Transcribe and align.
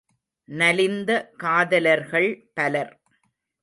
நலிந்த 0.49 1.09
காதலர்கள் 1.37 2.29
பலர்! 2.53 2.93